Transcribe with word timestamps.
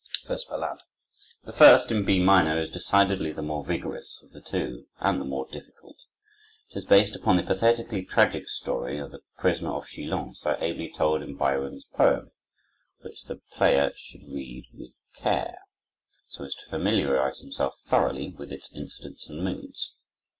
First 0.25 0.49
Ballade 0.49 0.79
The 1.43 1.51
first, 1.53 1.91
in 1.91 2.03
B 2.03 2.17
minor, 2.19 2.57
is 2.59 2.71
decidedly 2.71 3.31
the 3.33 3.43
more 3.43 3.63
vigorous 3.63 4.19
of 4.23 4.31
the 4.31 4.41
two, 4.41 4.87
and 4.99 5.21
the 5.21 5.25
more 5.25 5.45
difficult. 5.51 6.05
It 6.71 6.77
is 6.79 6.85
based 6.85 7.15
upon 7.15 7.37
the 7.37 7.43
pathetically 7.43 8.03
tragic 8.03 8.47
story 8.47 8.97
of 8.97 9.11
the 9.11 9.19
Prisoner 9.37 9.73
of 9.73 9.85
Chillon, 9.85 10.33
so 10.33 10.57
ably 10.59 10.91
told 10.91 11.21
in 11.21 11.35
Byron's 11.35 11.85
poem, 11.93 12.31
which 13.01 13.25
the 13.25 13.41
player 13.53 13.91
should 13.95 14.23
read 14.27 14.65
with 14.73 14.93
care, 15.17 15.55
so 16.25 16.45
as 16.45 16.55
to 16.55 16.69
familiarize 16.71 17.39
himself 17.41 17.77
thoroughly 17.85 18.31
with 18.35 18.51
its 18.51 18.71
incidents 18.73 19.27
and 19.29 19.43
moods. 19.43 19.93